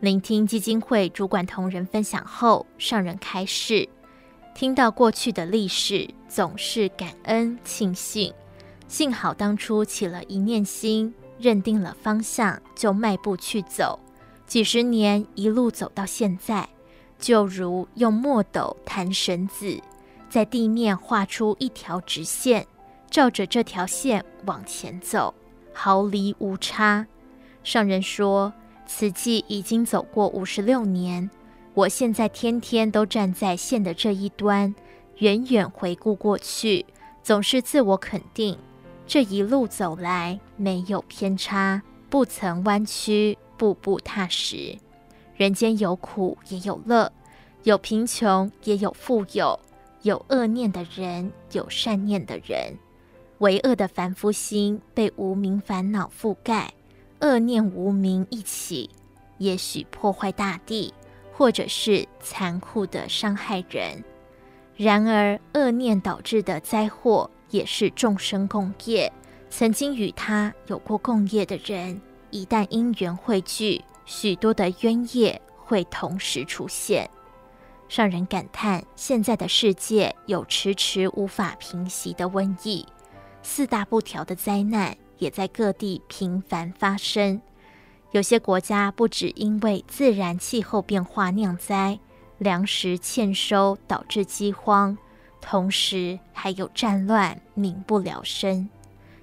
[0.00, 3.86] 聆听基金会主管同仁分享后，上人开示：
[4.54, 8.32] 听到过去的历史，总是感恩庆幸，
[8.86, 11.12] 幸好当初起了一念心。
[11.38, 14.00] 认定了方向，就迈步去走，
[14.48, 16.66] 几十年一路走到现在，
[17.18, 19.78] 就如用墨斗弹绳子，
[20.30, 22.66] 在地面画出一条直线，
[23.10, 25.34] 照着这条线往前走，
[25.74, 27.06] 毫厘无差。
[27.62, 28.50] 上人说，
[28.86, 31.28] 此际已经走过五十六年，
[31.74, 34.74] 我现在天天都站在线的这一端，
[35.18, 36.86] 远远回顾过去，
[37.22, 38.56] 总是自我肯定。
[39.06, 44.78] 这一路走来，没有偏差，不曾弯曲，步步踏实。
[45.36, 47.12] 人间有苦也有乐，
[47.64, 49.60] 有贫穷也有富有，
[50.00, 52.74] 有恶念的人，有善念的人。
[53.38, 56.72] 为恶的凡夫心被无明烦恼覆盖，
[57.20, 58.88] 恶念无明一起，
[59.36, 60.94] 也许破坏大地，
[61.32, 64.02] 或者是残酷的伤害人。
[64.76, 67.28] 然而，恶念导致的灾祸。
[67.50, 69.10] 也是众生共业，
[69.48, 71.98] 曾经与他有过共业的人，
[72.30, 77.08] 一旦因缘汇聚，许多的冤业会同时出现，
[77.88, 82.86] 让人感叹现在的世界有迟迟无法平息的瘟疫，
[83.42, 87.40] 四大不调的灾难也在各地频繁发生。
[88.12, 91.98] 有些国家不只因为自然气候变化酿灾，
[92.38, 94.96] 粮食欠收导致饥荒。
[95.40, 98.68] 同时还有战乱，民不聊生。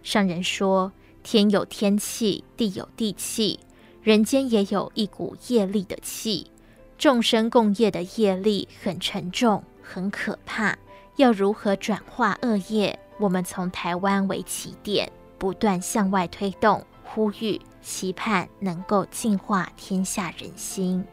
[0.02, 0.92] 上人说
[1.26, 3.60] ：“天有天气，地有地气，
[4.04, 6.52] 人间也有一股业力的气。
[7.00, 10.78] 众生共业的业力很沉重，很可怕。
[11.16, 13.00] 要如何转化恶业？
[13.18, 21.04] 我们从台湾为起点，不断向外推动，呼吁、期盼能够净化天下人心。”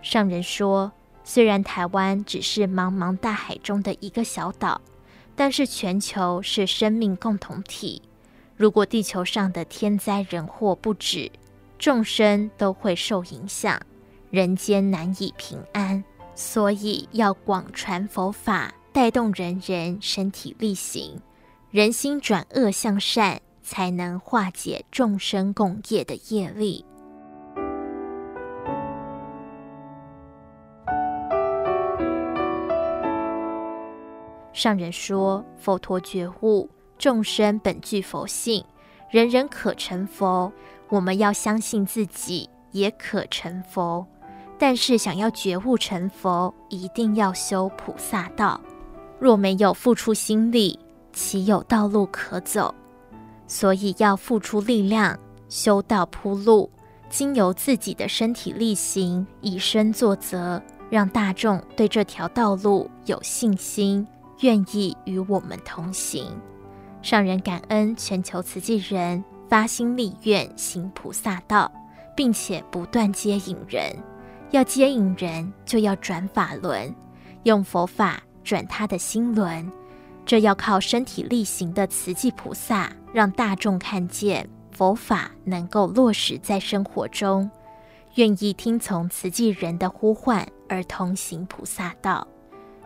[0.00, 0.90] 上人说。
[1.26, 4.78] 虽然台湾只是茫茫大海中的一个小岛，
[5.34, 8.02] 但是全球是生命共同体。
[8.56, 11.30] 如果地球上的天灾人祸不止，
[11.76, 13.80] 众生都会受影响，
[14.30, 16.02] 人间难以平安。
[16.36, 21.20] 所以要广传佛法，带动人人身体力行，
[21.70, 26.84] 人心转恶向善，才能化解众生共业的业力。
[34.52, 38.64] 上人说：“佛陀觉悟，众生本具佛性，
[39.10, 40.52] 人人可成佛。
[40.88, 44.06] 我们要相信自己也可成佛，
[44.58, 48.60] 但是想要觉悟成佛，一定要修菩萨道。
[49.18, 50.78] 若没有付出心力，
[51.12, 52.74] 岂有道路可走？
[53.46, 55.18] 所以要付出力量，
[55.48, 56.70] 修道铺路，
[57.08, 64.06] 经由自己的身体力行，以身作则，让大众对这条道路有信心。”
[64.40, 66.26] 愿意与我们同行，
[67.04, 71.70] 上人感恩全球慈济人发心立愿行菩萨道，
[72.16, 73.94] 并且不断接引人。
[74.52, 76.94] 要接引人，就要转法轮，
[77.42, 79.70] 用佛法转他的心轮。
[80.24, 87.50] 这要靠身体力行的慈济菩萨，让大众看见佛法能够落实在生活中，
[88.14, 92.26] 愿意听从慈济人的呼唤而同行菩萨道。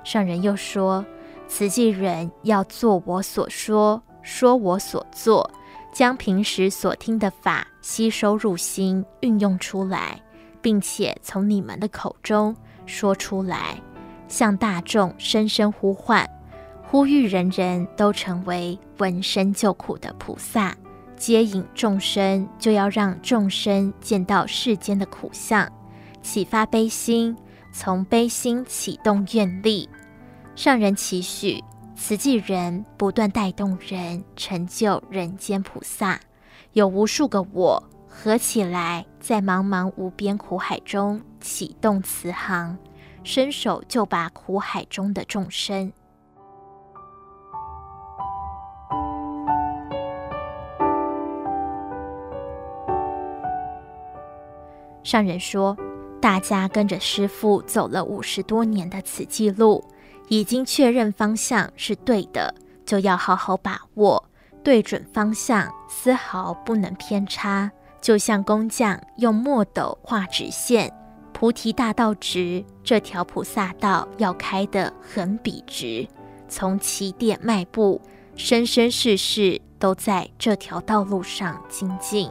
[0.03, 1.07] 上人又说。
[1.51, 5.51] 慈济人要做我所说，说我所做，
[5.91, 10.21] 将平时所听的法吸收入心，运用出来，
[10.61, 12.55] 并且从你们的口中
[12.85, 13.81] 说出来，
[14.29, 16.29] 向大众深深呼唤，
[16.87, 20.77] 呼吁人人都成为闻声救苦的菩萨，
[21.17, 25.67] 接引众生，就要让众生见到世间的苦相，
[26.21, 27.35] 启发悲心，
[27.73, 29.89] 从悲心启动愿力。
[30.55, 31.65] 上人期许
[32.01, 36.19] 慈济人不断带动人成就人间菩萨，
[36.73, 42.79] 有无数个我合起来，在茫茫无边苦海中启动慈航，
[43.25, 45.93] 伸手就把苦海中的众生。
[55.03, 55.77] 上人说，
[56.23, 59.85] 大家跟着师父走了五十多年的慈济路，
[60.29, 62.55] 已经确认方向是对的，
[62.85, 64.23] 就要好好把握，
[64.63, 67.71] 对准方向，丝毫不能偏差。
[68.01, 70.93] 就像工匠用墨斗画直线，
[71.33, 76.07] 菩提大道直，这条菩萨道要开得很笔直。
[76.49, 78.01] 从起点迈步，
[78.37, 82.31] 生生世世都在这条道路上精进。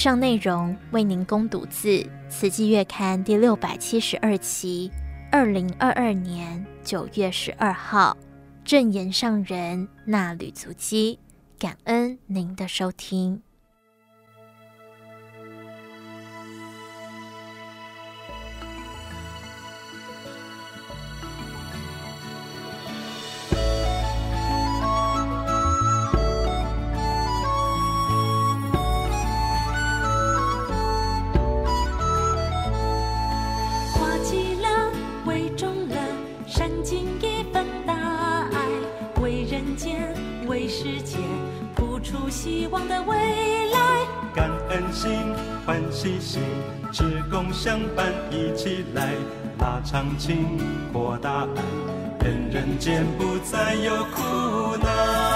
[0.00, 1.88] 上内容为您攻读自
[2.26, 4.90] 《慈济月刊》第六百七十二期，
[5.30, 8.16] 二零二二年九月十二号，
[8.64, 11.18] 正言上人那旅足迹，
[11.58, 13.42] 感恩您的收听。
[42.30, 43.16] 希望的未
[43.70, 43.78] 来，
[44.32, 45.10] 感恩心，
[45.66, 46.40] 欢喜心，
[46.92, 49.14] 志工相伴一起来，
[49.58, 50.46] 拉长情，
[50.92, 51.62] 扩大爱，
[52.24, 55.29] 愿人间不再有苦难。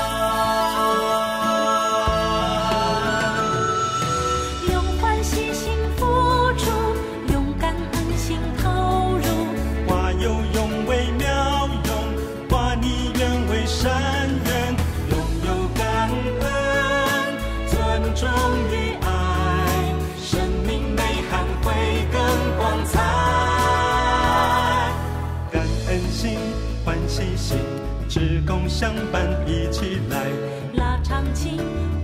[28.76, 30.26] 相伴一起来，
[30.74, 31.58] 拉长情，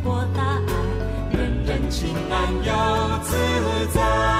[0.05, 3.37] 扩大爱，人人情安又自
[3.93, 4.39] 在。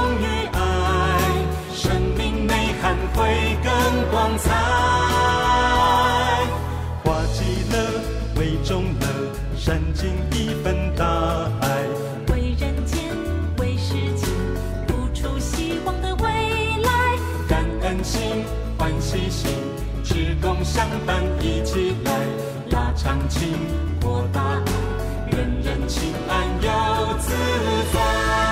[4.43, 4.49] 彩。
[7.03, 7.75] 花极乐，
[8.39, 9.05] 为众乐，
[9.57, 11.05] 善尽一份大
[11.61, 11.65] 爱。
[12.33, 12.99] 为人间，
[13.57, 14.27] 为世界，
[14.87, 16.23] 付出希望的未
[16.83, 17.17] 来。
[17.47, 18.45] 感恩心，
[18.77, 19.51] 欢喜心，
[20.03, 22.11] 志工相伴一起来，
[22.71, 23.53] 拉长情，
[24.01, 27.33] 扩大爱，人人情安又自
[27.93, 28.50] 在。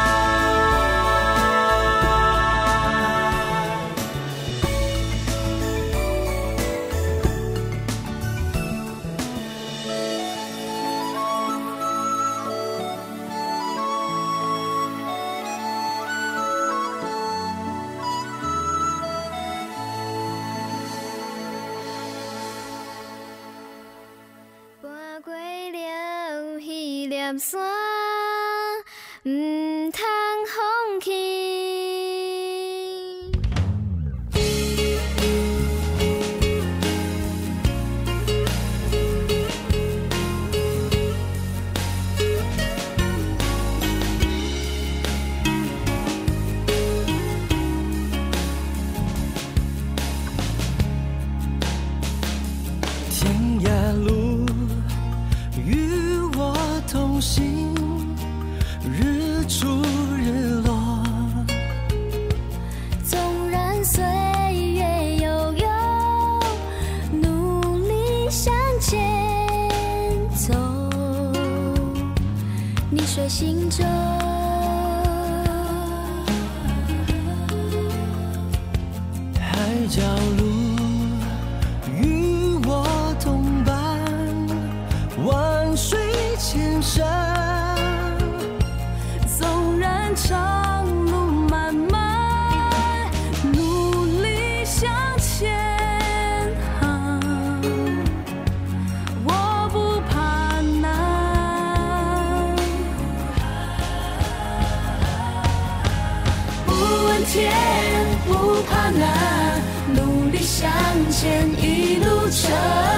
[110.60, 110.70] 向
[111.10, 112.89] 前一路程。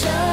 [0.00, 0.29] show.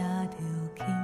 [0.00, 0.26] Đã
[0.78, 0.99] 轻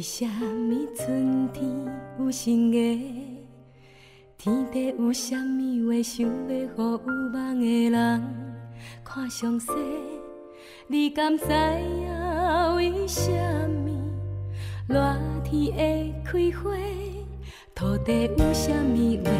[0.00, 1.62] 为什么春天
[2.18, 2.98] 有新芽？
[4.38, 8.22] 天地有啥物话想要予有梦的人
[9.04, 9.66] 看详细？
[10.86, 13.30] 你敢知影为什
[13.68, 13.90] 么
[14.88, 16.70] 热天会开花？
[17.74, 19.30] 土地有啥物话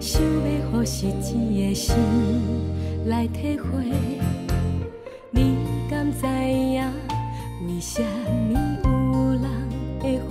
[0.00, 1.94] 想要予失志的心
[3.06, 3.84] 来体会？
[5.30, 5.56] 你
[5.88, 6.90] 敢知影
[7.68, 8.02] 为什
[8.52, 8.71] 么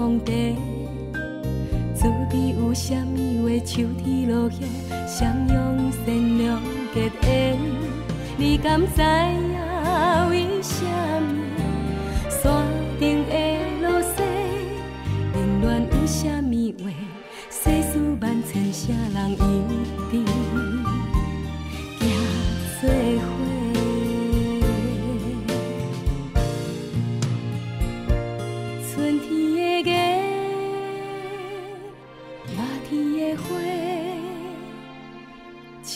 [0.01, 0.55] 皇帝？
[1.93, 3.49] 滋味有啥物话？
[3.63, 4.65] 秋天落叶，
[5.07, 6.59] 相拥善良
[6.91, 7.55] 结缘。
[8.35, 9.61] 你敢知影
[10.31, 10.73] 为啥
[11.21, 11.23] 物
[12.31, 12.41] 山
[12.99, 13.31] 顶的
[13.83, 14.23] 落雪？
[15.35, 16.51] 冷暖有啥物
[16.83, 16.89] 话？
[17.51, 19.35] 世事万千，啥人一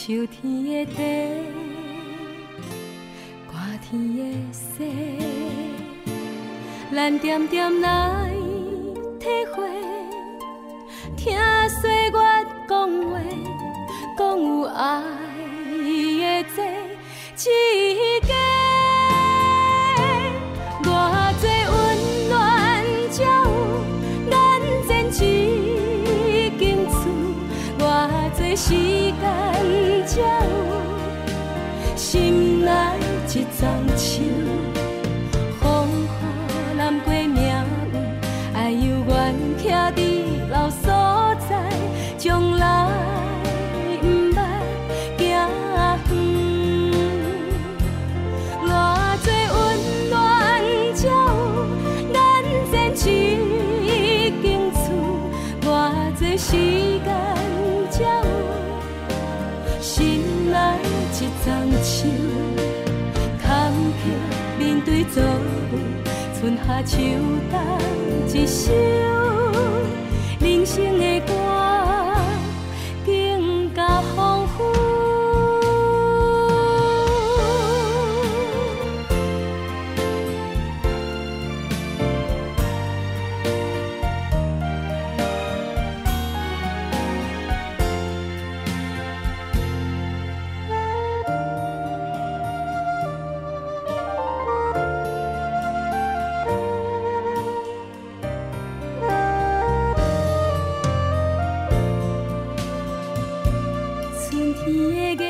[0.06, 0.92] 秋天的
[3.50, 4.86] 茶，寒天的雪，
[6.94, 8.30] 咱点点来
[9.18, 9.68] 体会。
[11.16, 11.36] 听
[11.80, 12.18] 岁月
[12.68, 13.18] 讲话，
[14.16, 15.02] 讲有爱
[16.54, 16.56] 的
[17.34, 17.50] 这
[66.86, 67.45] 秋
[104.56, 105.26] 天的月，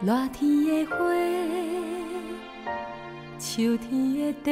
[0.00, 0.96] 热天的花
[3.38, 4.48] 秋天的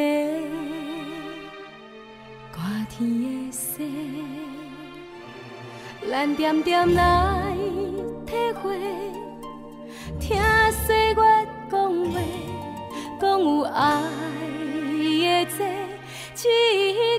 [2.52, 3.84] 茶，寒天的雪，
[6.10, 7.56] 咱点点来
[8.26, 8.78] 体会。
[10.20, 10.36] 听
[10.86, 11.22] 岁月
[11.70, 11.78] 讲
[12.12, 12.20] 话，
[13.20, 14.02] 讲有爱
[15.46, 15.56] 的
[16.34, 17.18] 这一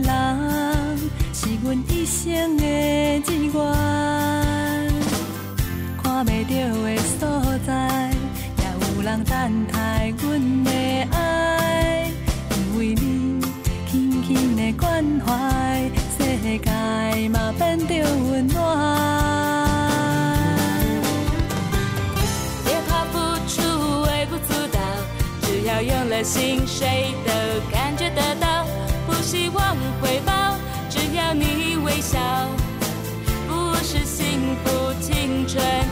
[0.00, 0.98] 人，
[1.32, 2.64] 是阮一生的
[3.24, 3.54] 志愿。
[6.02, 7.20] 看袂到的所
[7.66, 7.70] 在，
[8.58, 10.70] 也有人等待阮的
[11.12, 12.10] 爱，
[12.50, 13.40] 因为你
[13.90, 15.30] 轻轻的关怀，
[16.18, 16.18] 世
[16.58, 18.56] 界嘛变得温暖。
[25.42, 27.12] 只要用了心，谁
[32.06, 32.20] 笑，
[33.48, 35.85] 不是幸福青春。